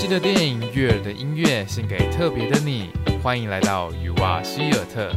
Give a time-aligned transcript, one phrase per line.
[0.00, 2.88] 熟悉的电影、悦耳的音乐，献给特别的你。
[3.22, 5.12] 欢迎来到雨蛙希尔特。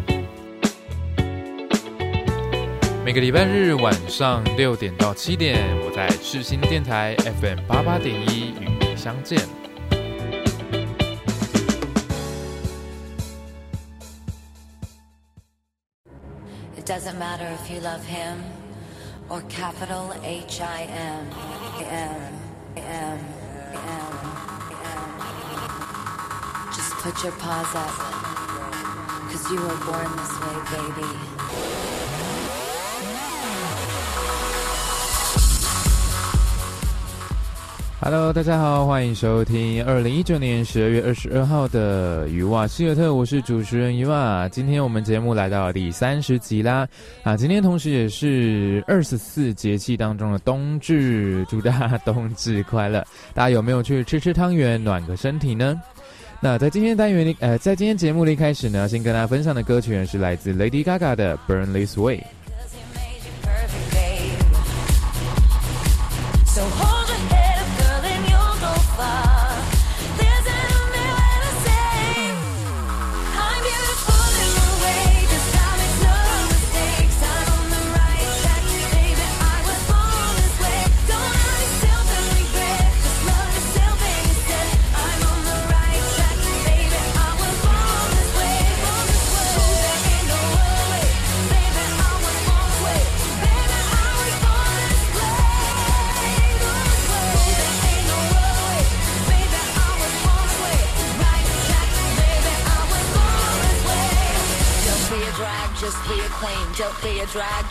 [3.05, 9.39] 每个礼拜日晚上六点到七点，我在赤心电台 FM 八八点一与你相见。
[16.75, 18.43] It doesn't matter if you love him
[19.29, 21.27] or capital H I M
[21.79, 22.33] M
[22.75, 23.19] M M
[23.71, 24.02] M.
[27.03, 27.91] put your paws up,
[29.29, 31.07] cause you were born this way, baby.
[37.99, 44.47] Hello，大家好，欢迎收听二零一九年十二月二十二号的雨瓦希尔特，我是主持人雨瓦。
[44.47, 46.87] 今天我们节目来到第三十集啦，
[47.23, 53.05] 啊，今天同时也是二十四节气当中的冬至，祝大家冬至快乐！
[53.33, 55.81] 大家有没有去吃吃汤圆，暖个身体呢？
[56.43, 62.17] 那在今天单元里，呃，在今天节目的一开始呢，先跟大家分享的歌曲是来自 Lady Gaga 的《Burn This Way》。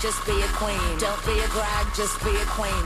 [0.02, 0.98] Just be a queen.
[0.98, 2.84] Don't be a drag, just be a queen.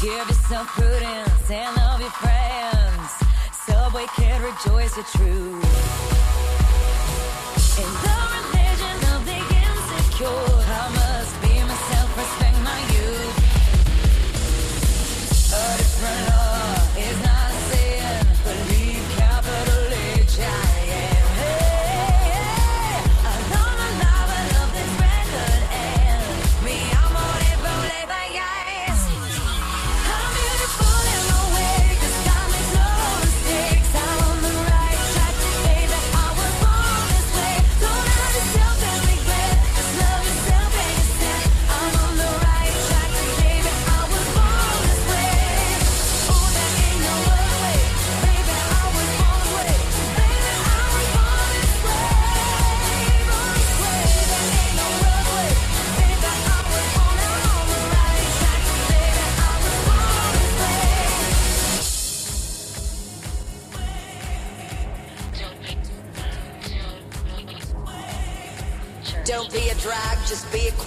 [0.00, 3.10] Give yourself prudence and love your friends.
[3.66, 5.62] Subway kid, rejoice the truth.
[7.78, 11.01] In the religion of the insecure,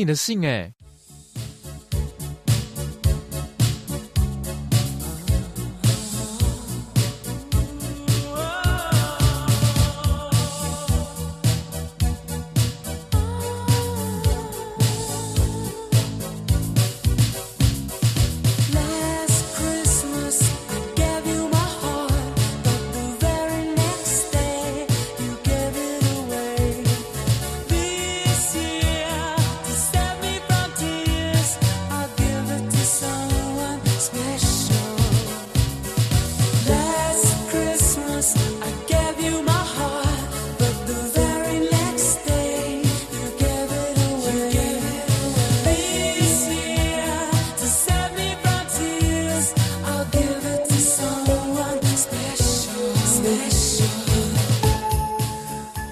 [0.00, 0.72] 你的信哎。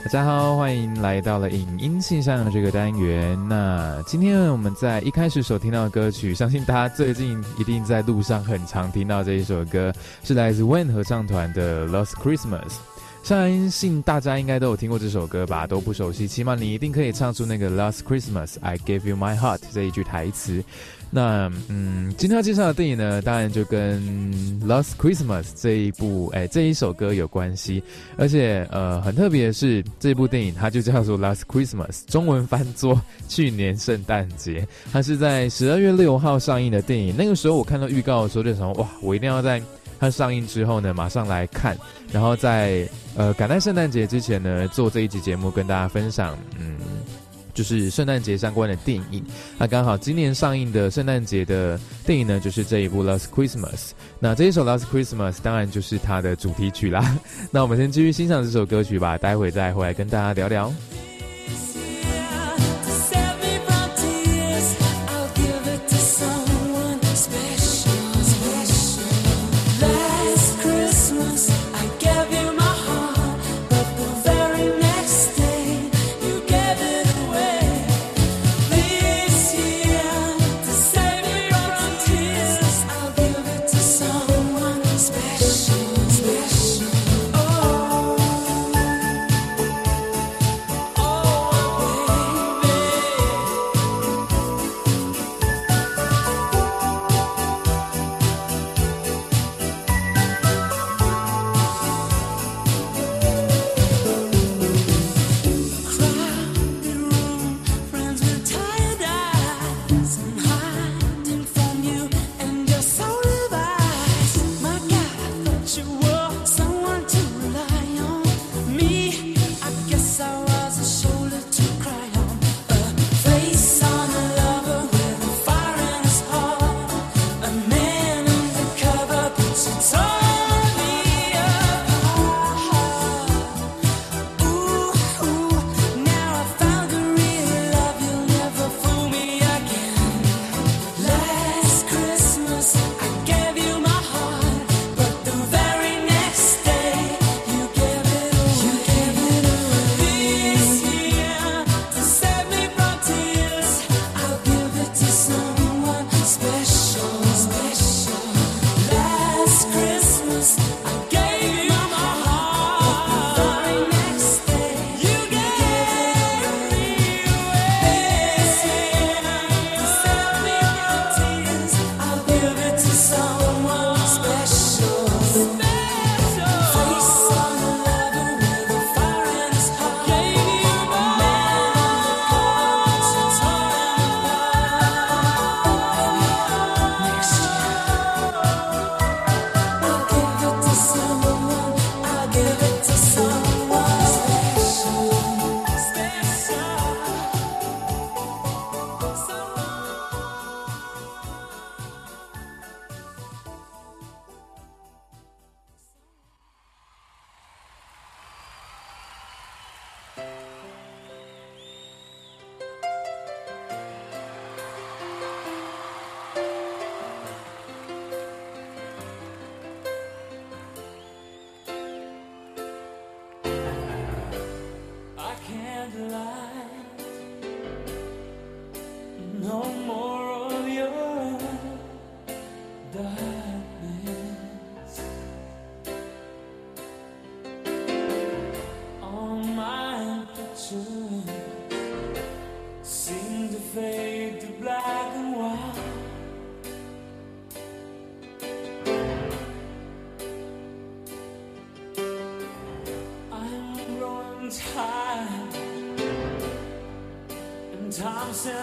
[0.08, 3.38] 大家好，欢迎来到了影音信箱的这个单元。
[3.46, 9.92] 那今天我们在一开始所听到的歌曲，相信大家最近一定在路上很常听到这一首歌，
[10.24, 12.62] 是来自 When 合唱团的《Last Christmas》。
[13.22, 20.64] 相信大家应该都有听过这首歌吧，都不熟悉，起码你一定可以唱出那个 Last Christmas I gave you my heart 这一句台词。
[21.10, 24.00] 那嗯，今天要介绍的电影呢，当然就跟
[24.66, 27.82] Last Christmas 这一部哎这一首歌有关系，
[28.16, 34.66] 而且呃很特别的是，这部电影它就叫做 Last Christmas，中文翻作去年圣诞节。
[34.92, 39.62] 它是在十二月六号上映的电影，那个时候我看到预告的时候就想，哇，我一定要在。
[40.00, 41.76] 它上映之后呢，马上来看，
[42.12, 46.76] 然后在呃赶在圣诞节之前呢，做这一集节目跟大家分享，嗯，
[47.58, 49.20] 就是圣诞节相关的电影。
[49.58, 51.76] 那刚好今年上映的圣诞节的
[52.06, 53.74] 电影呢，就是这一部《Last Christmas》。
[54.20, 57.18] 那这一首《Last Christmas》当然就是它的主题曲啦。
[57.50, 60.72] 那我们先继续欣赏这首歌曲吧，待会再回来跟大家聊聊。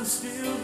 [0.06, 0.55] still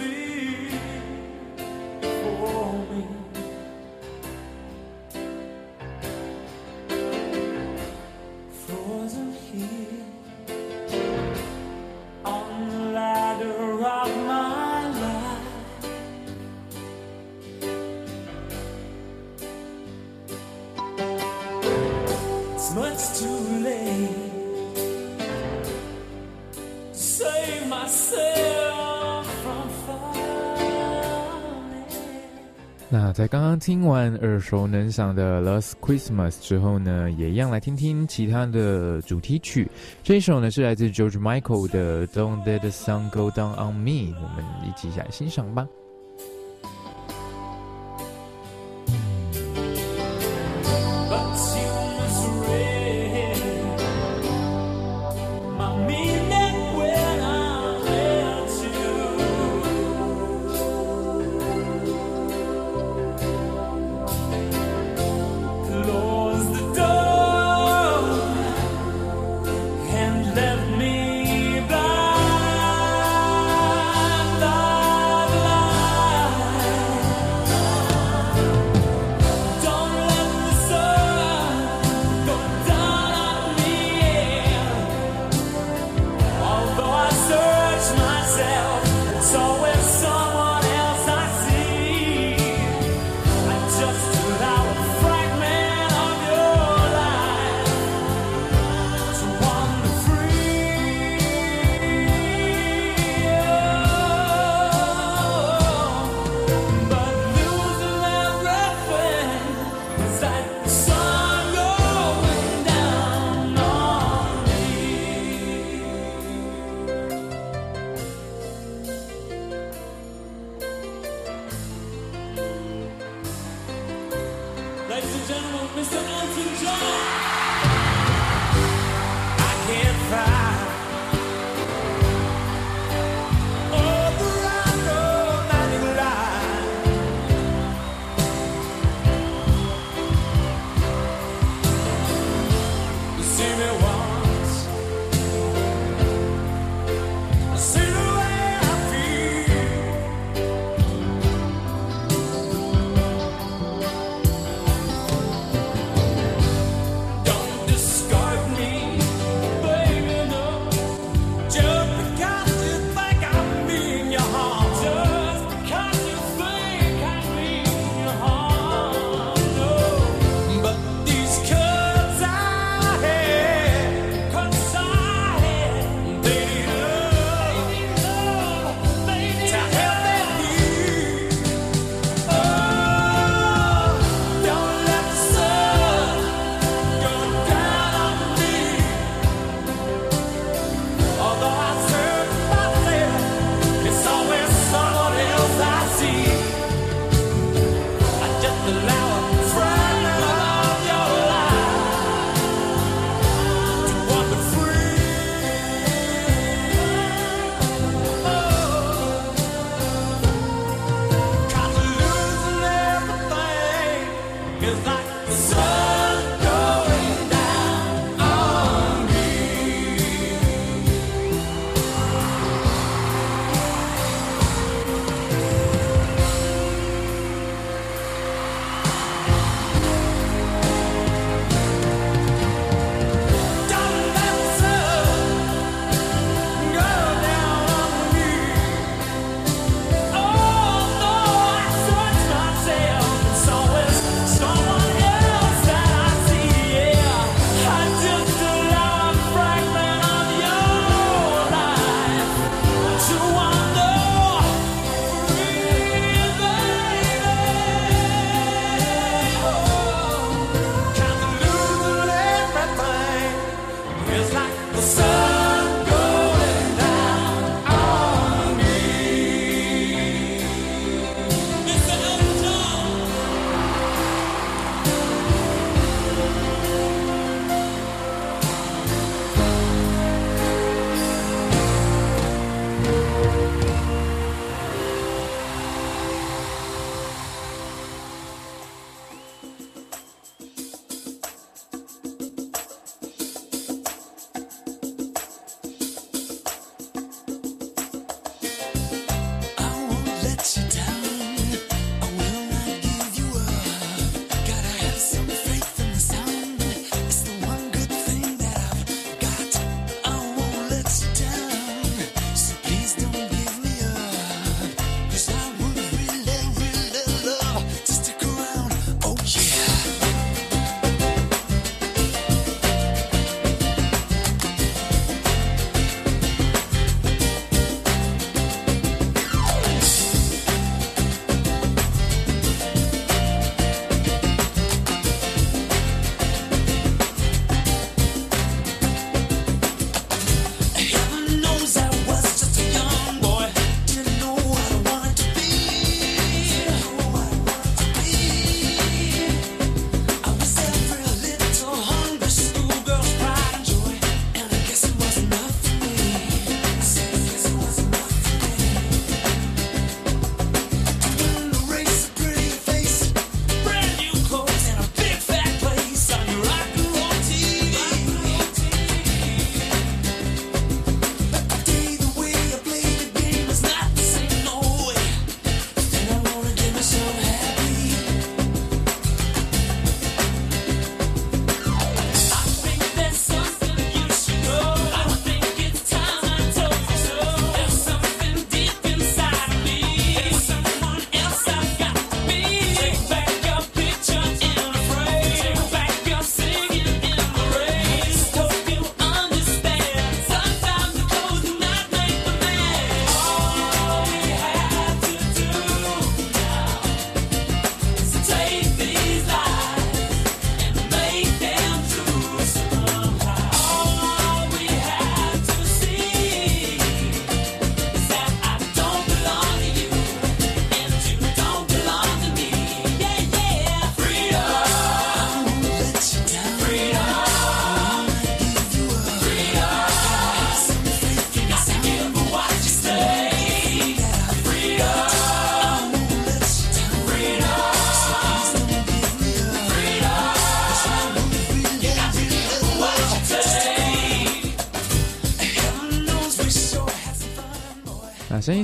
[33.22, 39.70] 在刚刚听完耳熟能详的《Last Christmas》之后呢，也一样来听听其他的主题曲。
[40.02, 45.68] 这一首呢是来自 George Michael 的《Don't Let the Sun Go Down on Me》，我们一起来欣赏吧。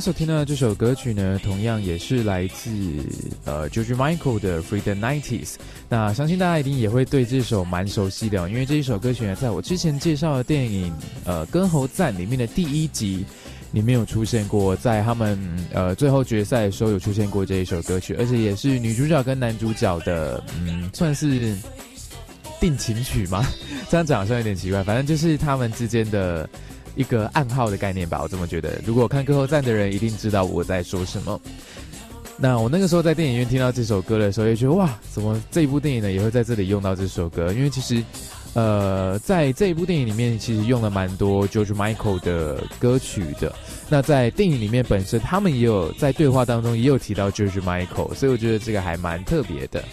[0.07, 2.69] 所听到这首歌曲呢，同样也是来自
[3.43, 5.45] 呃 George Michael 的《Freedom Nineties》。
[5.89, 13.25] 那相信大家一定也会对这首蛮熟悉的，因为这一首歌曲呢，在我之前介绍的电影呃《歌喉赞》里面的第一集
[13.73, 15.37] 里面有出现过，在他们
[15.73, 21.53] 呃最后决赛的时候有出现过这一首歌曲，而且也是女主角跟男主角的嗯算是
[22.61, 23.45] 定情曲吗？
[23.89, 26.49] 这样讲好像有点奇怪，反正就是他们之间的。
[26.97, 28.81] 一个暗号的概念吧，我这么觉得。
[28.85, 31.39] 如果看歌后站的人一定知道我在说什么。
[32.39, 37.51] 那我那个时候在电影院听到这首歌的时候，也觉得哇，怎么这一部电影呢也会在这里用到这首歌？
[37.51, 38.03] 因为其实，
[38.53, 43.55] 呃，在这一部电影里面，其实用了蛮多 George Michael 的歌曲的。
[43.89, 49.83] 那在电影里面本身，他们也有在对话当中也有提到 George Michael，所以我觉得这个还蛮特别的。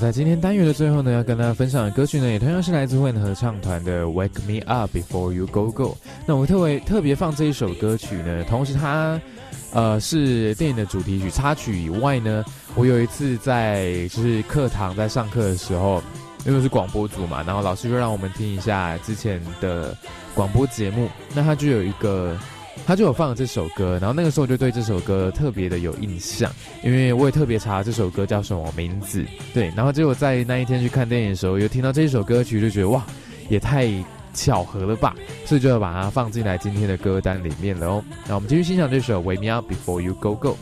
[0.00, 5.96] 在今天单元的最后呢，要跟大家分享的歌曲呢，也同样是来自混合唱团的《Wake Me Up Before You Go Go》。
[6.24, 9.20] 那我特别特别放这一首歌曲呢，同时它，
[9.72, 12.44] 呃，是电影的主题曲插曲以外呢，
[12.76, 16.00] 我有一次在就是课堂在上课的时候，
[16.46, 19.96] 因为是广播组嘛，然后老师就让我们听一下之前的
[20.32, 22.38] 广播节目，那他就有一个。
[22.88, 26.50] 他就有放了这首歌，然后那个时候就对这首歌特别的有印象，
[26.82, 29.22] 因为我也特别查这首歌叫什么名字。
[29.52, 33.04] 对，然后结果在那一天去看电影的时候，又听到这一首歌曲，就觉得哇，
[33.50, 33.92] 也太
[34.32, 38.04] 巧合了吧，所以就要把它放进来今天的歌单里面了哦。
[38.26, 39.70] 那我们继续欣赏这首《Wake Me Up》。
[39.70, 40.56] Before you go, go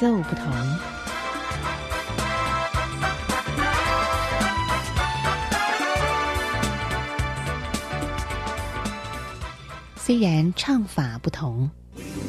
[0.00, 0.46] 奏不同，
[9.96, 11.70] 虽然唱法不同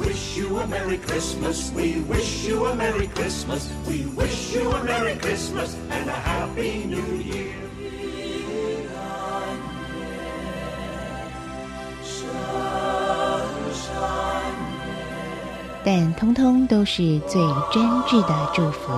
[0.02, 1.72] ，wish you a Merry Christmas.
[1.74, 3.70] We wish you a Merry Christmas.
[3.88, 7.51] We wish you a Merry Christmas and a Happy New Year.
[15.94, 18.94] 但通通都是最真挚的祝福。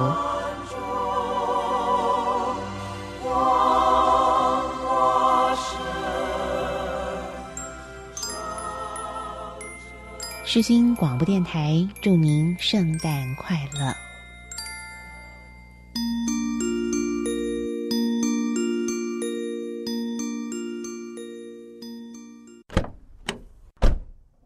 [10.46, 13.96] 世新广播电台祝您圣诞快乐！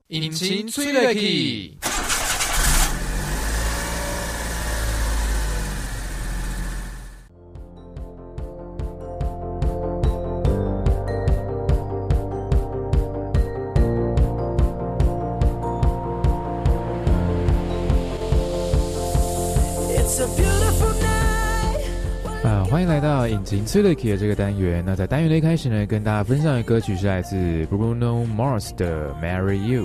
[0.08, 1.77] 引擎催泪器。
[22.78, 24.84] 欢迎来到引擎催泪器的这个单元。
[24.86, 27.36] 那在单元的一开始呢，跟大家分享的歌曲是来自
[27.72, 29.82] Bruno Mars 的《Marry You》。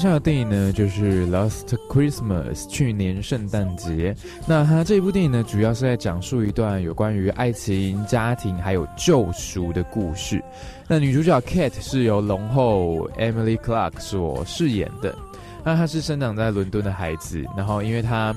[0.00, 4.16] 绍的电影呢，就是《Last Christmas》去年圣诞节。
[4.46, 10.42] 那它这部电影呢，主要是在讲述一段有关于爱情、家庭还有救赎的故事。
[10.88, 15.14] 那女主角 Kate 是由龙后 Emily Clark 所饰演的。
[15.62, 18.34] 那她是生长在伦敦的孩子，然后因为她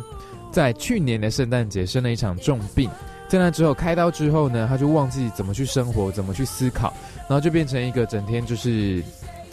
[0.51, 2.89] 在去年的圣诞节生了一场重病，
[3.29, 9.01] 在那之后开刀之后呢，她就忘记怎么去生活，怎么去思考，然后就变成一个整天就是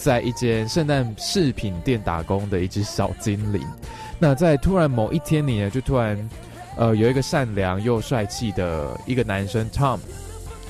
[0.00, 3.60] 在一间圣诞饰品店打工的一只小精灵。
[4.18, 6.30] 那在突然某一天里呢，就突然
[6.76, 9.98] 呃有一个善良又帅气的一个男生 Tom，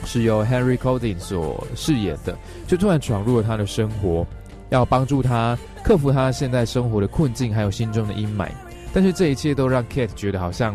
[0.04, 4.26] 是由 Henry Coding 所饰演的，就突然闯入了他的生活，
[4.68, 8.48] 要帮助他克服他现在生活的困境，还有心中的阴霾。
[8.92, 10.74] 但是这一切都让 Kate 觉得好像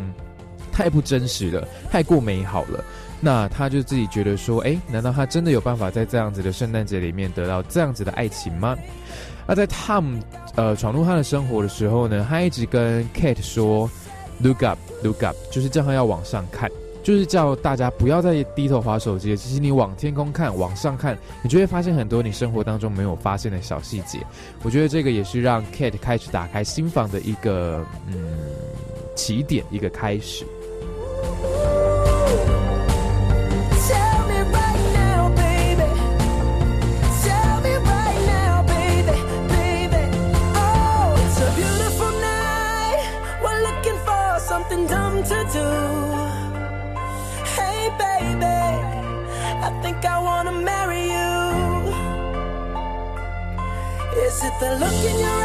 [0.72, 2.84] 太不真实了，太过美好了。
[3.26, 8.78] 那他就自己觉得说，诶，难道他真的有办法在这样子的圣诞节里面得到这样子的爱情吗？
[9.48, 10.22] 那在 Tom
[10.54, 13.90] 呃闯入他的生活的时候呢，他一直跟 Kate 说
[14.44, 16.70] ，Look up，Look up，就是叫他要往上看，
[17.02, 19.36] 就是叫大家不要再低头划手机。
[19.36, 24.20] 其实你往天空看，往上看，你就会发现很多你生活当中没有发现的小细节。
[24.62, 28.16] 我觉得这个也是让 Kate 开始打开心房的一个嗯
[29.16, 30.46] 起点，一个开始。
[54.60, 55.45] The look in your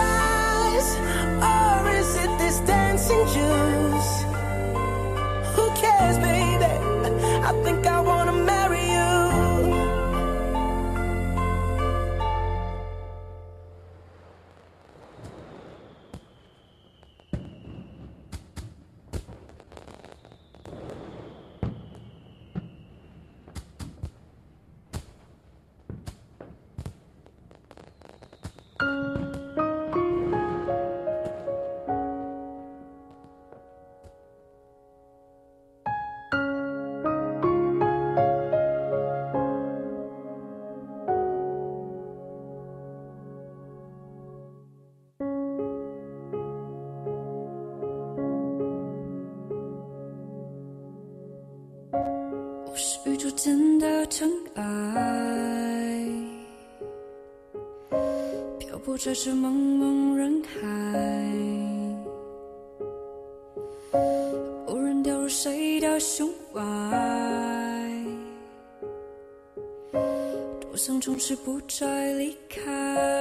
[53.78, 54.62] 的尘埃，
[58.58, 60.58] 漂泊在这茫茫人海，
[64.66, 66.60] 无人掉入谁的胸怀，
[70.60, 73.19] 多想从此不再离开。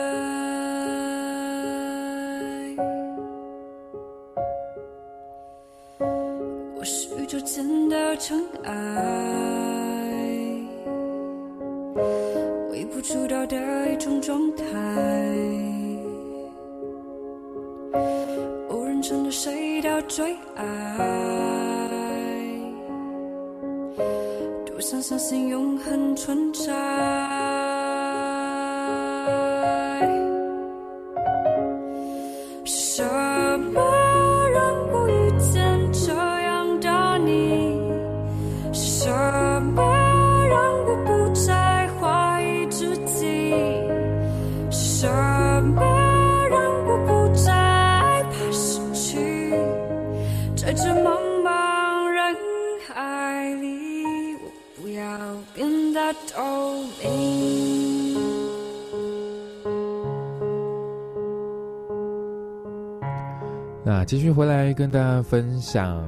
[24.89, 27.18] 想相信永恒存在。
[63.85, 66.03] 那继续回来跟大家分享，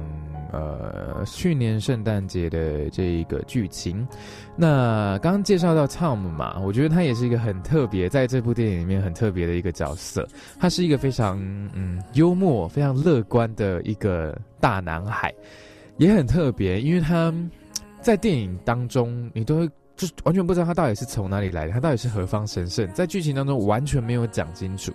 [0.52, 4.06] 呃，去年圣诞节的这一个剧情。
[4.56, 10.26] 那刚介绍到 Tom 嘛，我觉得他也是一个很特别，在这部电影里面很特别的一个角色。
[10.58, 11.38] 他是一个非常
[11.74, 15.32] 嗯幽默、非常乐观的一个大男孩，
[15.96, 17.32] 也很特别，因为他
[18.00, 19.70] 在电影当中你都会。
[19.96, 24.92] 就完全不知道他到底是从哪里来的，他到底是何方神圣，在剧情当中完全没有讲清楚。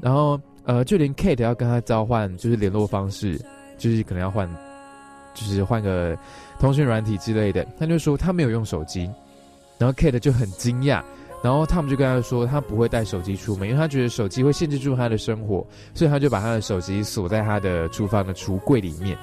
[0.00, 3.40] 然后呃，就连 Kate 要跟他交换就是联络方式，
[3.78, 4.48] 就是可能要换，
[5.34, 6.16] 就是换个
[6.58, 9.10] 通讯软体之类的，他就说他没有用手机。
[9.76, 11.02] 然后 Kate 就很惊讶，
[11.42, 19.18] 然后他们就跟他说他不会带手机出门，因为他觉得手机会限制住他的生活，所以他就把他的手机锁在他的厨房的橱柜里面。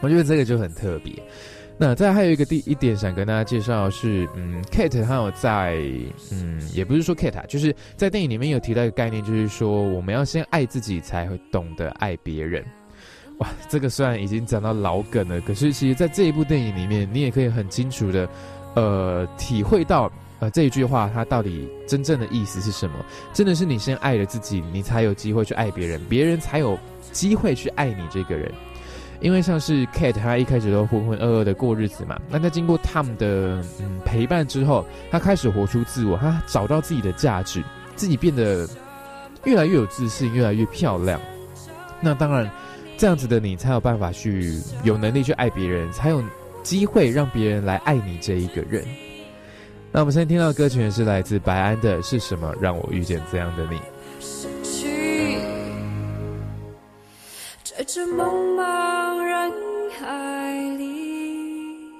[0.00, 1.12] 我觉得这个就很特别。
[1.80, 5.76] 那再还有一个第一点想跟大家介绍是，嗯，Kate 他有在，
[6.32, 12.64] 嗯，也不是说 Kate，啊就是在电影里面有提到一个概念，就是说我们要先爱自己，才会懂得爱别人。
[13.38, 18.28] 哇，这个虽然已经讲到老梗了，可是其实在这一部电影里面，你也可以很清楚的，
[18.74, 20.10] 呃，体会到，
[20.40, 22.96] 呃，这一句话它到底真正的意思是什么？
[23.32, 26.76] 真的是你先爱了自己，你才有机会去爱别人，别人才有
[27.12, 28.52] 机会去爱你这个人。
[29.20, 37.62] 因为像是 Kate，他一开始都浑浑噩噩的过日子嘛，那在经过 Tom 的嗯陪伴之后，他开始活出自我，他找到自己的价值，
[37.96, 38.68] 自己变得
[39.44, 41.20] 越来越有自信，越来越漂亮。
[42.00, 42.48] 那当然，
[42.96, 46.22] 这样子的你才有办法去有能力去爱别人，才有
[46.62, 48.84] 机会让别人来爱你这一个人。
[49.90, 53.76] 那我们现在听到的歌曲也是来自白安的《是什么让我遇见这样的你》。
[60.00, 61.92] 海里，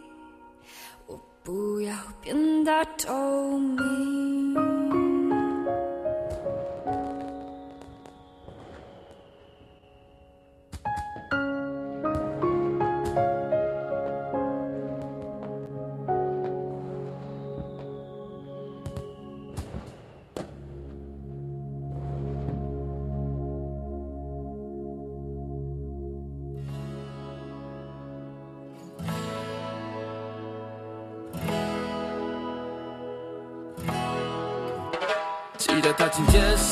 [1.06, 4.17] 我不要变得透明。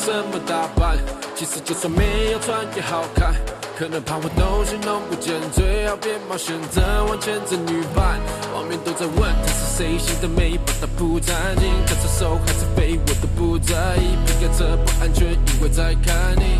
[0.07, 0.97] 什么打扮，
[1.35, 3.35] 其实就算没有穿也好看。
[3.77, 8.17] 可能怕我东西弄不见，最好别冒险，怎往前这女伴，
[8.55, 16.55] 网民都在问她是谁洗的美，把她铺干净，她是手还是飞，我都不在意，别开车不安全，因为在看你。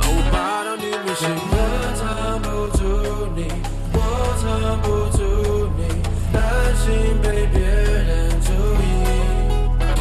[0.00, 1.54] 把我霸道女明星，我
[1.94, 2.82] 藏不住
[3.36, 3.46] 你，
[3.94, 3.96] 我
[4.42, 4.42] 藏
[4.82, 5.86] 不住你，
[6.32, 6.42] 担
[6.82, 6.90] 心
[7.22, 8.50] 被别人注
[8.82, 8.84] 意。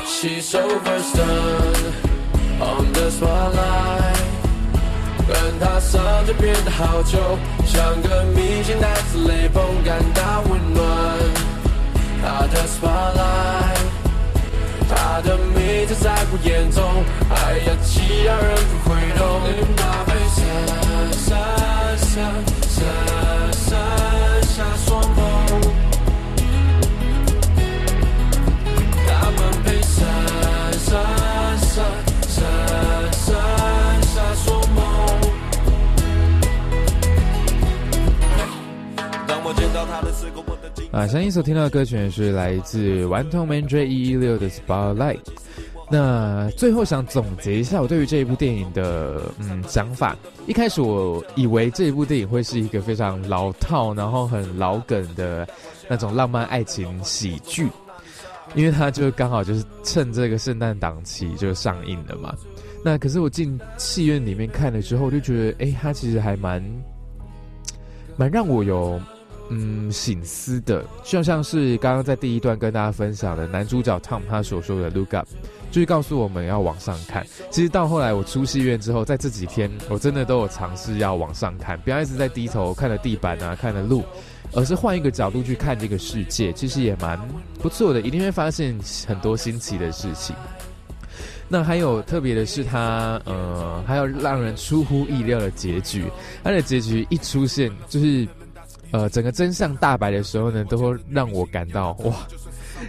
[0.03, 2.09] She's so first done
[2.61, 4.21] on the spotlight，
[5.27, 7.17] 跟她上就变得好久，
[7.65, 10.81] 像个明星带着雷锋感到温暖。
[12.23, 13.81] 他的 spotlight，
[14.87, 19.19] 她的美在在我眼中，爱呀气让人不会动。
[19.75, 20.39] 那被闪
[21.17, 21.29] 闪
[21.97, 22.09] 闪
[22.69, 22.77] 闪
[23.51, 23.69] 闪
[24.43, 25.80] 闪双眸。
[40.91, 45.19] 啊，啊，相信所听到的歌曲呢是来自顽童 Man J 一一六的 Spotlight。
[45.89, 50.15] 那最后想总结一下我对于这一部电影的嗯想法。
[50.47, 55.47] 一开始我以为这一部电影会是一个非常老套，然后很老梗的
[55.89, 57.67] 那种浪漫爱情喜剧，
[58.55, 62.33] 因为它就刚好就是趁这个圣诞档期就上映了嘛。
[62.83, 66.63] 那可是我进戏院里面看了之后，我就觉得，哎，它其实还蛮
[68.15, 68.97] 蛮让我有
[69.53, 75.27] 嗯醒思的，就像是刚刚在第一段跟大家分享的男主角 Tom 他所说的 “look up”。
[75.69, 77.25] 就是告诉我们要往上看。
[77.49, 84.03] 其实到后来我出戏院之后，在这几天我真的都有尝试要往上看，不要一直在低头看着地板啊，看着路，
[84.51, 87.17] 而是换一个角度去看这个世界，其实也蛮
[87.57, 88.77] 不错的，一定会发现
[89.07, 90.35] 很多新奇的事情。
[91.47, 96.03] 那还有特别的是，他呃，还有让人出乎意料的结局。
[96.43, 98.27] 他的结局一出现，就是
[98.91, 102.13] 呃，整个真相大白的时候呢，都会让我感到哇，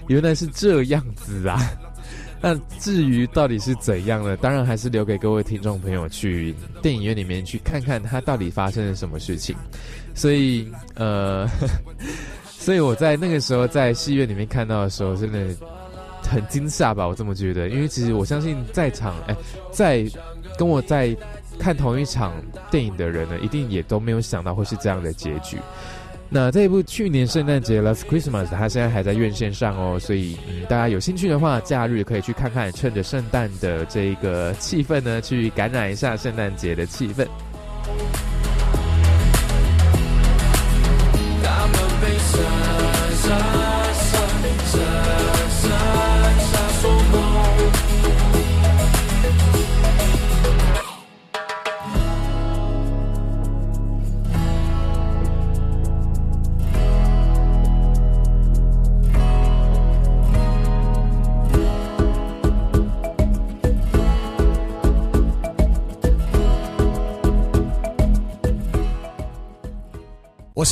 [0.09, 1.59] 原来是这样子啊！
[2.45, 4.37] 那至于到底是怎样呢？
[4.39, 9.55] 当然还是留给各位听众朋友去电影院里面去看看，它到底发生了什么事情。
[10.13, 11.47] 所以，呃，
[12.51, 15.55] 所以我在那个时候在戏院里面看到的时候，真的
[16.29, 17.07] 很惊吓吧？
[17.07, 19.37] 我这么觉得，因为其实我相信在场哎，
[19.71, 20.05] 在
[20.59, 21.17] 跟我在
[21.61, 22.33] 看同一场
[22.73, 25.59] 电影的人呢，一定也都没有想到会是这样的结局。
[26.35, 37.27] 那这一部去年圣诞节《Last Christmas》，它现在还在院线上哦，所以嗯，大家有兴趣的话，假日可以去看看，趁着圣诞的这个气氛呢，去感染一下圣诞节的气氛。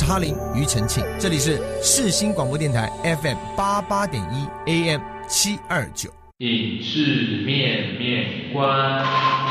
[0.01, 2.89] 是哈林庾澄庆，这里是世新广播电台
[3.21, 6.09] FM 八八点一 AM 七二九。
[6.39, 9.50] 影视面面观。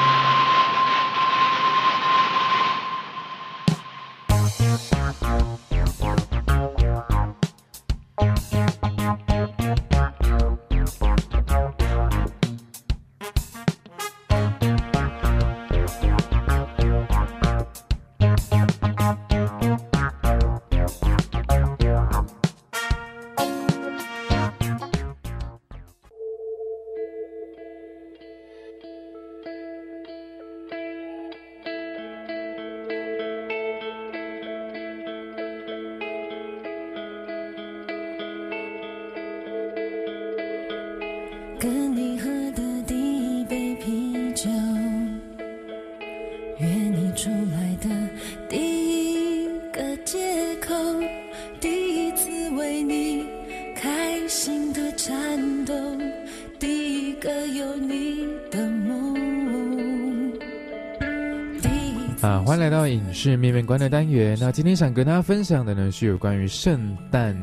[63.23, 64.35] 是面面观的单元。
[64.41, 67.37] 那今天想跟大家分享的呢，是有关于圣诞、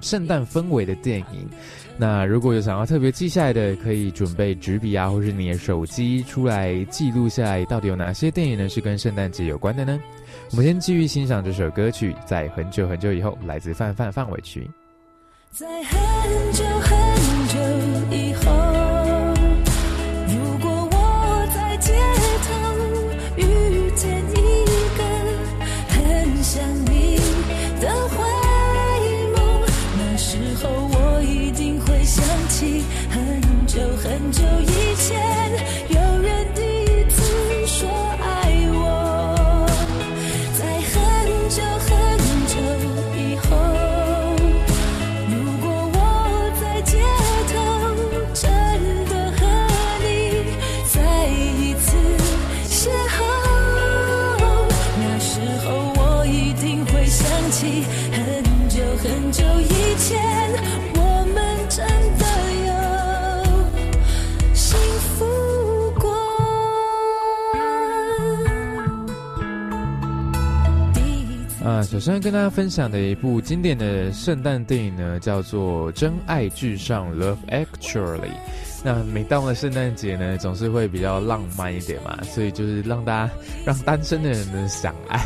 [0.00, 1.48] 圣诞氛围的电影。
[1.96, 10.00] 那如果有想要特别记下来的，可以准备纸笔啊，或是你的手机出来记录下来，到底有哪些电影呢是跟圣诞节有关的呢？
[10.52, 14.70] 我们先继续欣赏这首歌曲，在很久很久以后，来自范范范玮琪。
[15.50, 16.94] 在很久很
[17.48, 17.58] 久
[18.16, 19.33] 以后，
[34.34, 34.83] 就一
[71.94, 78.32] 首先跟大家分享的一部经典的圣诞电影呢，叫做《真爱至上》（Love Actually）。
[78.82, 83.32] 那每到了圣诞节呢，总是会比较浪漫一点嘛，所以就是让大家
[83.64, 85.20] 让单身的人呢想爱，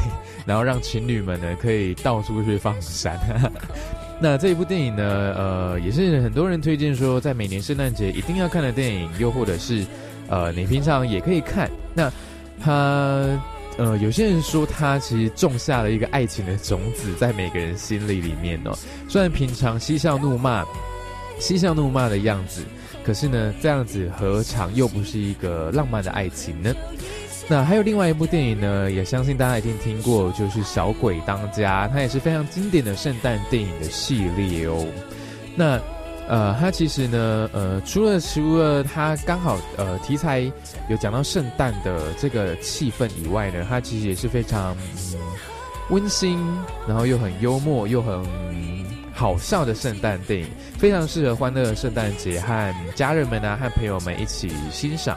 [0.45, 3.19] 然后让情侣们呢可以到处去放闪。
[4.21, 5.03] 那这一部电影呢，
[5.39, 9.87] 呃，也是很多人推荐说，在每年圣诞节一定要看的电影，又或者是，
[10.29, 11.71] 呃，你平常也可以看。
[11.95, 12.13] 那
[12.61, 13.27] 它，
[13.79, 18.77] 呃有些人说他其实种下了一个爱情的种子在每个人心里里面哦。
[19.09, 20.65] 虽然平常嬉笑怒骂，
[21.39, 22.63] 嬉笑怒骂的样子，
[23.03, 26.75] 可是呢，这样子何尝又不是一个浪漫的爱情呢？
[27.51, 34.87] 那还有另外一部电影呢，也相信大家一定听过，就是《小鬼当家》，它也是非常经典的圣诞电影的系列哦。
[35.57, 35.81] 那
[36.29, 40.41] 呃，它其实呢，呃，除了除了它刚好呃题材
[40.89, 44.77] 有讲到圣诞的这个气氛以外呢，它其实也是非常
[45.15, 45.19] 嗯
[45.89, 46.39] 温馨，
[46.87, 48.23] 然后又很幽默又很
[49.15, 50.47] 好笑的圣诞电影，
[50.79, 55.17] 非常适合欢乐的圣诞节和家人们呢和朋友们一起欣赏。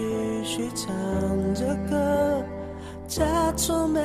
[0.00, 0.88] 继续唱
[1.54, 2.42] 着歌，
[3.06, 3.22] 假
[3.54, 4.00] 装没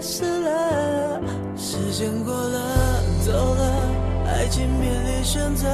[0.00, 1.20] 事了。
[1.56, 3.62] 时间过了，走了，
[4.28, 5.66] 爱情面临选择。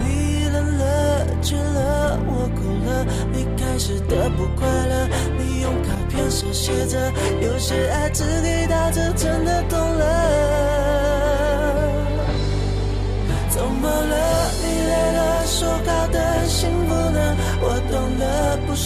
[0.00, 3.06] 你冷了，倦了，我哭了。
[3.32, 5.08] 你开始的不快乐，
[5.38, 6.98] 你用卡片手写着，
[7.40, 10.65] 有些爱只给到这，真的懂了。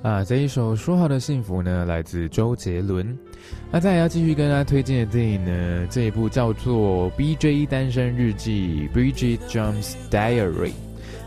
[0.00, 3.16] 啊，这一首《说好的幸福》呢，来自周杰伦。
[3.70, 7.66] 那再来要继续跟大家推荐的电影呢，这一部叫做《B.J.
[7.66, 10.70] 单身日记》（Bridget Jones' Diary）。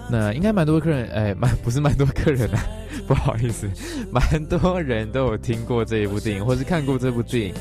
[0.09, 2.63] 那应该蛮多客人，哎，蛮不是蛮多客人啊，
[3.05, 3.69] 不好意思，
[4.09, 7.53] 蛮多人都有听过这一部电影，或是看过这部电影。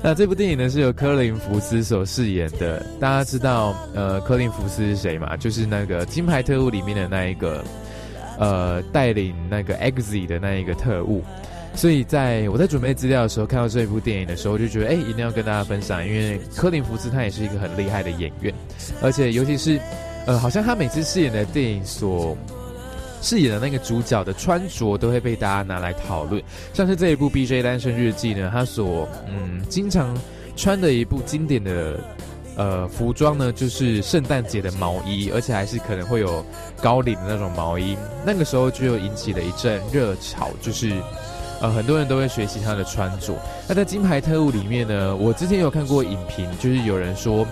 [0.00, 2.80] 那这部电影呢，是由科林·福斯所饰演的。
[3.00, 5.36] 大家知道，呃，科林·福斯是谁吗？
[5.36, 7.64] 就是那个《金牌特务》里面的那一个。
[8.38, 11.22] 呃，带领那个 Exe 的那一个特务，
[11.74, 18.52] 所以在我在准备资料的时候，看到这一部电影的时候，我就觉得哎，一定要跟大家分享，因为科林福斯他也是一个很厉害的演员，
[19.02, 19.78] 而且尤其是
[20.26, 22.36] 呃，好像他每次饰演的电影所
[23.20, 26.42] 饰演的那个主角的穿着，都会被大家拿来讨论。
[26.72, 27.62] 像是这一部《B.J.
[27.62, 30.16] 单身日记》呢，他所嗯经常
[30.56, 32.00] 穿的一部经典的。
[32.54, 36.44] 呃，服装呢，就是圣诞节的毛衣，而且还是可能会有
[36.82, 37.96] 高领的那种毛衣。
[38.26, 40.92] 那个时候就引起了一阵热潮，就是
[41.62, 43.34] 呃，很多人都会学习他的穿着。
[43.66, 47.46] 那在《金牌特务》里面呢，我之前有看过影评，就是有人说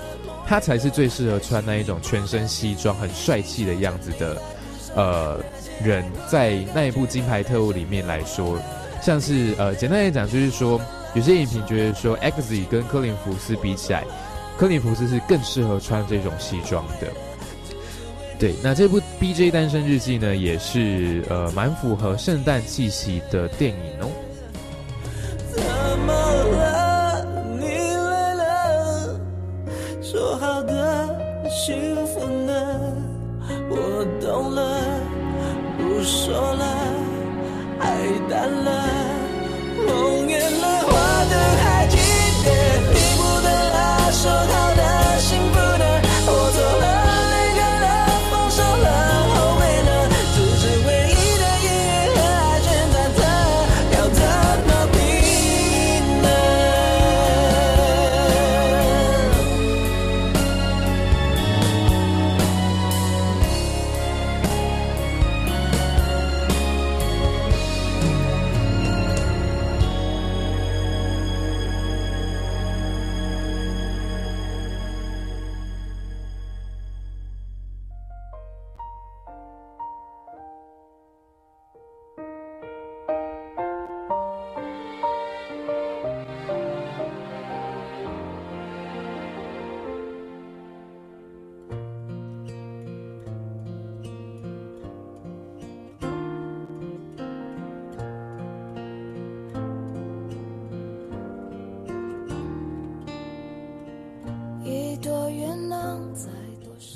[0.46, 4.36] 他才是最适合穿那一种全身西装、很帅气的样子的
[4.94, 5.40] 呃
[5.82, 6.04] 人。
[6.28, 8.58] 在那一部《金牌特务》里面来说，
[9.00, 10.78] 像是呃，简单来讲，就是说
[11.14, 14.04] 有些影评觉得说，X 跟科林福斯比起来。
[14.60, 17.10] 科林福斯是更适合穿这种西装的。
[18.38, 19.50] 对，那这部《B.J.
[19.50, 24.10] 单身日记》呢，也是呃蛮符合圣诞气息的电影哦。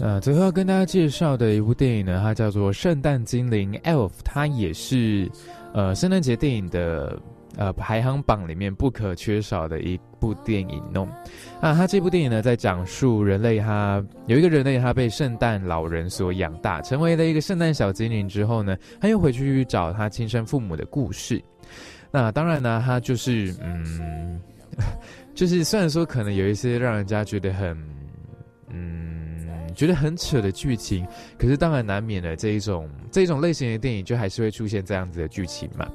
[0.06, 5.26] 那最后要跟大家介绍的一部电影呢，它叫做《圣诞精灵 Elf》，它也是
[5.72, 7.18] 呃圣诞节电影的
[7.56, 11.08] 呃排行榜里面不可缺少的一部电影哦。
[11.58, 21.42] 啊，它这部电影呢，在讲述人类它有一个人类他被圣诞老人所养大，成为了一个圣诞小精灵之后呢，他又回去找他亲生父母的故事。
[22.10, 24.38] 那当然呢，他就是嗯，
[25.34, 27.74] 就是虽然说可能有一些让人家觉得很
[28.68, 29.23] 嗯，
[29.74, 31.06] 觉得很扯的剧情，
[31.38, 35.88] 可是当然难免的这一种这一种类型的电影，就还是会出现这样子的剧情嘛。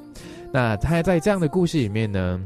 [0.52, 2.40] 那他在这样的故事里面呢，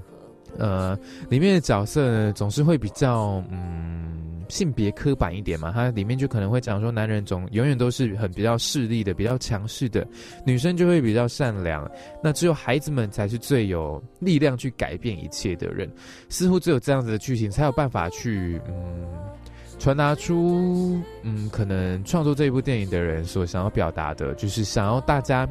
[0.59, 10.07] 呃，里面的角色呢总是会比较嗯性别刻板一点嘛，它里面就可能会讲说男人总永远都是很比较势利的、比较强势的，
[10.45, 11.91] 女生就会比较善良，
[12.23, 15.91] 那只有孩子们才是最有力量去改变一切的人，
[16.29, 19.09] 似乎只有这样子的剧情才有办法去嗯。
[19.85, 25.47] 传达出，嗯，可能创作这一部电影的人所想要表达的，就是想要大家，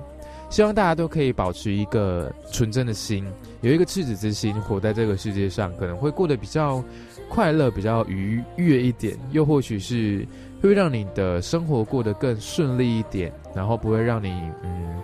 [0.49, 3.23] 希望大家都可以保持一个纯真的心，
[3.61, 6.83] 有一个赤子之心，活在这个世界上，可能会过得比较
[7.29, 10.27] 快乐、比较愉悦一点，又或许是
[10.63, 14.29] 会让你的生活过得更顺利一点，然后不会让你，
[14.63, 14.99] 嗯，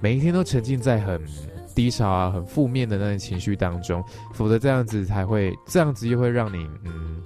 [0.00, 1.22] 每一天都沉浸在很
[1.76, 4.02] 低潮啊、很负面的那种情绪当中，
[4.32, 7.22] 否则这样子才会，这样子又会让你，嗯。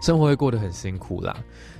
[0.00, 1.36] 生活会过得很辛苦啦，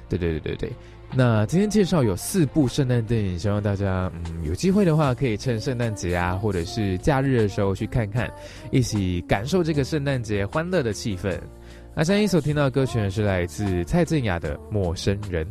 [0.09, 0.73] 对对对对对。
[1.15, 8.31] 那今天介绍有四部圣诞电影，希望大家嗯有机会的话，可以趁圣诞节啊，或者是假日的时候去看看，
[8.71, 11.41] 一起感受这个圣诞节欢乐的气氛。
[11.95, 15.47] 那现在所听到的歌曲呢，是来自蔡健雅的《陌生人》。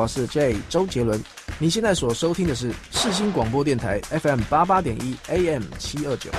[0.00, 1.22] 我是 J 周杰伦。
[1.58, 6.30] 你现在所收听的是世新广播电台 FM 八八点一 AM 七二九。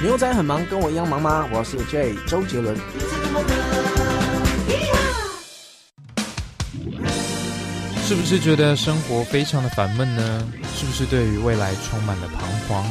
[0.00, 1.48] 牛仔很忙，跟我一样忙吗？
[1.52, 2.76] 我是 J 周杰伦。
[8.06, 10.48] 是不是觉得生活非常的烦闷呢？
[10.76, 12.88] 是不是对于未来充满了彷徨？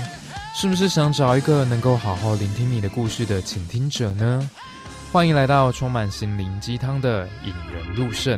[0.53, 4.49] 是不是想找一个能够好好聆听你的故事的倾听者呢？
[5.11, 8.37] 欢迎来到充满心灵鸡汤的引人入胜。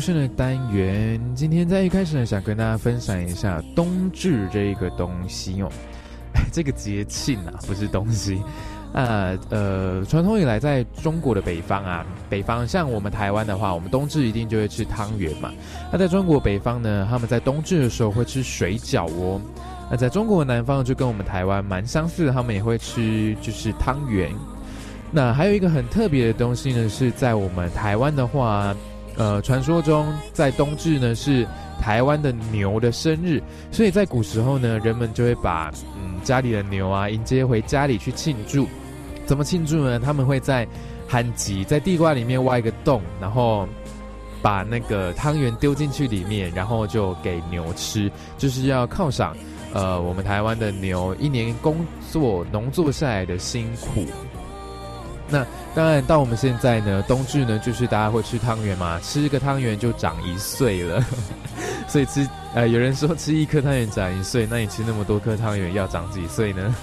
[0.00, 5.70] 了引人入胜的单元，今天在一开始呢，想跟大家分享一下冬至这一个东西哦，
[6.50, 8.42] 这个节庆啊，不是东西。
[8.94, 15.52] 啊， 呃，传统以来，在中国的北方啊，北方像我们台湾的话，我们冬至一定就会吃汤圆嘛。
[15.92, 19.40] 那在中国北方呢，他们在冬至的时候会吃水饺哦。
[19.90, 24.30] 那在中国南方就跟我们台湾蛮相似的，他们也会吃就是汤圆。
[25.12, 28.74] 那还有一个很特别的东西呢，是在我们台湾的话，
[29.16, 31.46] 呃，传说中在冬至呢是
[31.80, 38.66] 台湾的牛的生日，所以在古时候呢，人们就会把嗯家里的牛啊迎接回家里去庆祝。
[39.26, 40.00] 怎么庆祝呢？
[40.00, 40.66] 他们会在
[41.06, 43.68] 旱集在地瓜里面挖一个洞，然后
[44.42, 49.36] 把那个汤圆丢进去里面，然后就给牛吃，就是要犒赏
[49.72, 51.76] 呃我们台湾的牛一年工
[52.10, 54.06] 作农作下来的辛苦。
[55.30, 61.04] 那当然，到我们现在呢，冬至呢，就是大家会吃汤圆嘛，吃一个汤圆就长一岁了。
[61.88, 66.74] 所以吃呃，有人说吃一颗汤圆长一岁，那你吃那么多颗汤圆要长几岁呢？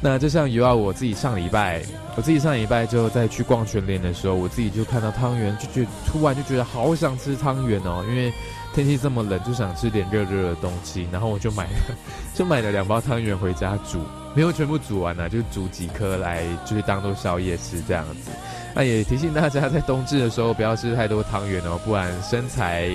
[0.00, 1.82] 那就像有啊，我自己上礼拜，
[2.14, 8.32] 我自己上礼拜就在去逛全联的时候，我自己就看到汤圆，就觉突然就觉得好想吃汤圆哦，因为
[8.72, 11.96] 天气这么冷，就想吃点热热的东西，然后我就买了，
[12.32, 14.00] 就买了两包汤圆回家煮，
[14.34, 18.30] 没有全部煮完呢、就煮几颗来，就是当做宵夜吃这样子。
[18.74, 22.86] 那也提醒大家，在冬至的时候不要吃太多汤圆哦，不然身材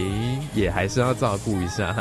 [0.54, 1.94] 也还是要照顾一下。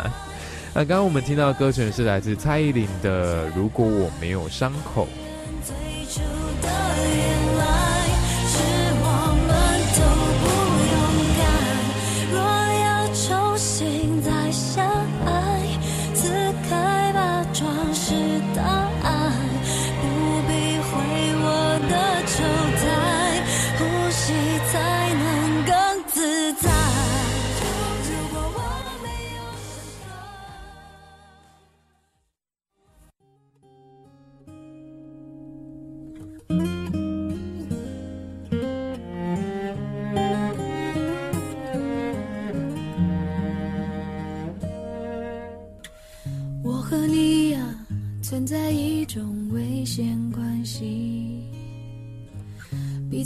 [0.75, 5.07] 那刚刚我们听到的歌曲是来自蔡依林的《如果我没有伤口》。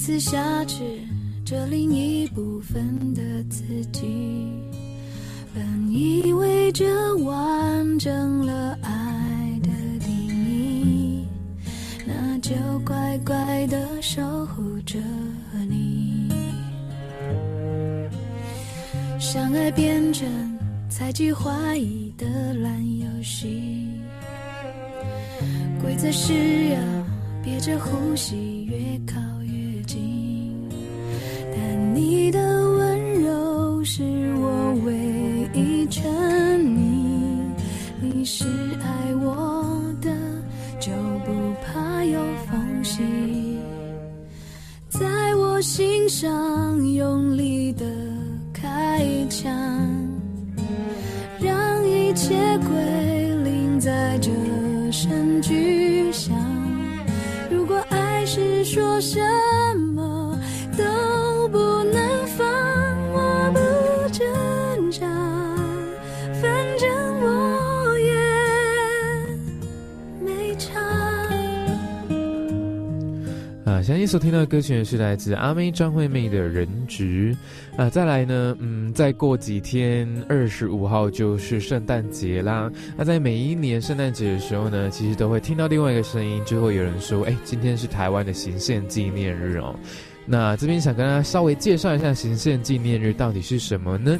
[0.06, 0.84] 彼此挟持
[1.44, 4.06] 着另一部分的自己。
[5.52, 10.08] 本以为这完整了爱的定
[10.46, 11.26] 义，
[12.06, 12.54] 那就
[12.84, 14.96] 乖乖的守护着
[15.68, 16.30] 你。
[19.18, 20.28] 相爱变成
[20.88, 23.88] 猜忌怀疑的烂游戏，
[25.82, 26.78] 规则是要
[27.42, 29.20] 憋着呼吸，越靠。
[31.96, 34.02] 你的温柔是
[34.34, 34.92] 我唯
[35.54, 36.04] 一沉
[36.60, 37.48] 溺，
[38.02, 38.44] 你是
[38.82, 40.10] 爱我的，
[40.78, 40.92] 就
[41.24, 41.32] 不
[41.64, 43.02] 怕有缝隙，
[44.90, 47.25] 在我心上用
[74.06, 77.36] 所听到的歌曲呢是来自阿妹张惠妹的《人质》
[77.80, 77.90] 啊。
[77.90, 82.70] 再来呢，嗯，再过几天，二十五号就是圣诞节啦。
[82.96, 89.74] 那在每一年圣诞节的时候呢，其实都会听到另外一个声音，就会有人说：“哎，今天是台湾的行宪纪念日哦。”
[90.24, 94.18] 那这边想跟大家稍微介绍一下行宪纪念日到底是什么呢？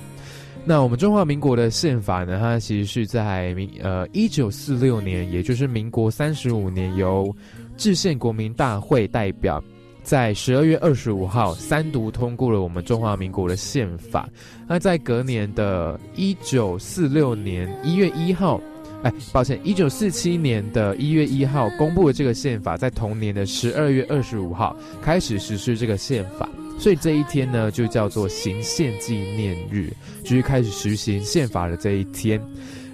[0.65, 7.33] 那我们中华民国的宪法呢，它其实是在民呃一九四六年，也就是民国三十五年，由
[7.77, 9.63] 制宪国民大会代表
[10.07, 14.29] 在十二月二十五号三读通过了我们中华民国的宪法。
[14.69, 18.61] 那在隔年的一九四六年一月一号，
[19.03, 26.49] 哎，抱歉，一九四七年的一月一号公布了这个宪法，在同年的十二月二十五号开始实施这个宪法。
[26.79, 29.93] 所以这一天呢，就叫做行宪纪念日，
[30.23, 32.41] 就是开始实行宪法的这一天。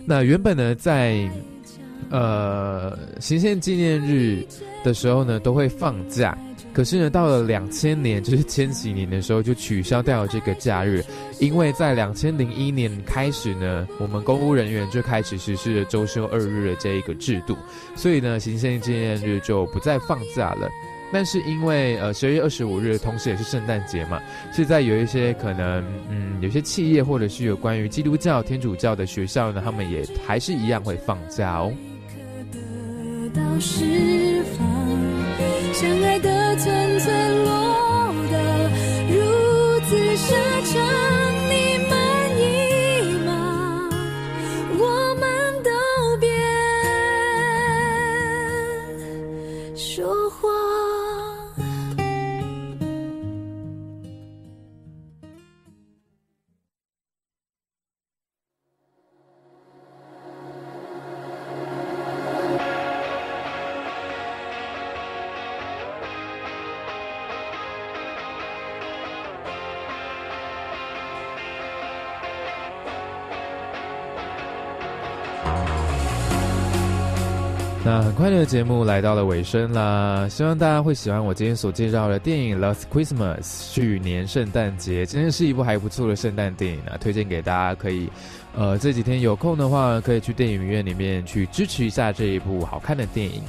[0.07, 1.29] 那原本呢，在
[2.09, 4.43] 呃行宪纪念日
[4.83, 6.35] 的时候呢，都会放假。
[6.73, 11.05] 可是呢，到了两千年，就是千禧年的时候，就取消掉了这个假日，
[11.39, 17.57] 因为在两千零一年开始呢，我们公务人员就开始实施了周休二日的这一个制度，
[17.95, 20.69] 所以呢，行宪纪念日就不再放假了。
[21.13, 24.19] 但是因为呃十二月二十五日同时也是圣诞节嘛，
[24.51, 31.71] 所以在有一些可能嗯有些企业或者是有关于基督教、天主教的学校呢，他们也还是一样会放假哦。
[32.51, 32.59] 得
[33.35, 34.82] 到释放，
[35.83, 38.71] 相爱的寸寸落得
[39.11, 40.52] 如此深
[78.45, 83.41] 节目来到了尾声啦，希望大家会喜欢我今天所介绍的电影《Last Christmas》
[83.73, 88.09] 去年圣诞节，真的是一部还不错的圣诞电影啊，推荐给大家可以，
[88.55, 93.43] 呃，这几天有空的话可以去电影院里面去支持一下这一部好看的电影。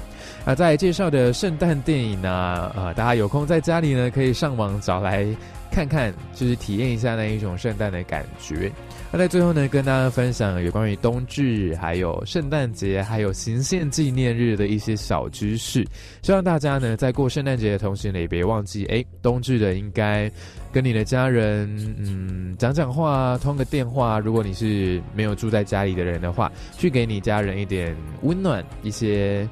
[0.46, 5.26] 那，在介绍的圣诞电影呢，呃，大家有空在家里呢可以上网找来
[5.72, 8.72] 看看，就是体验一下那一种圣诞的感觉。
[9.12, 15.86] 那在最后呢，跟大家分享有关于冬至、还有圣诞节、还有行宪纪念日的一些小知识。
[16.24, 20.30] 希望大家呢，在过圣诞节的同时呢，也别忘记，哎，冬至的应该
[20.72, 24.18] 跟你的家人，嗯，讲讲话，通个电话。
[24.18, 29.48] 如果你是没有住在家里的人的话，去给你家人一点温暖，一些，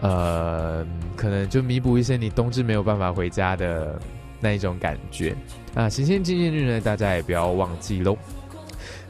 [0.00, 0.86] 呃，
[1.16, 3.98] 可能就弥补一些你冬至没有办法回家的
[4.40, 5.34] 那一种感觉。
[5.74, 8.16] 啊，行星纪念日呢，大家也不要忘记喽。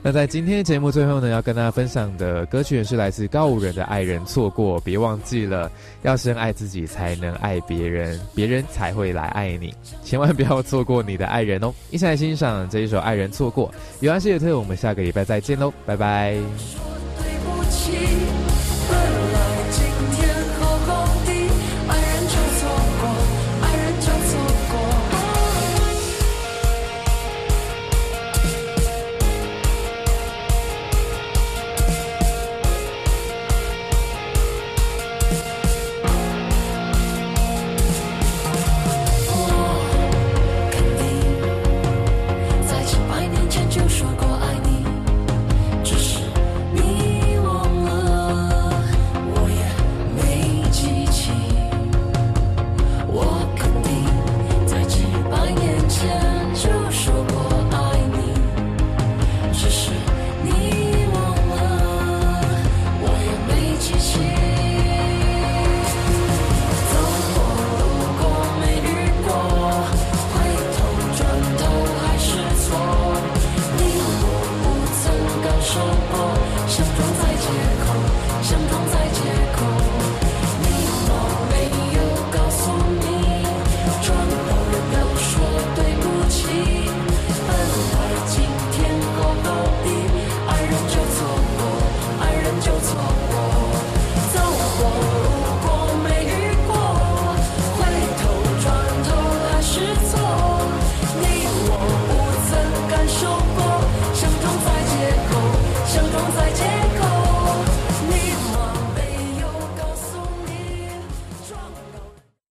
[0.07, 5.69] 那在今天的节目最后呢，要跟大家分享的歌曲是来自高吾人的《爱人错过》，别忘记了
[6.03, 9.75] 要先爱自己，才能爱别人，别人才会来爱你。
[10.05, 11.75] 千万不要错过你的爱人哦！
[11.91, 13.69] 一起来欣赏这一首《爱人错过》。
[13.99, 16.39] 有安谢特，我们下个礼拜再见喽，拜拜。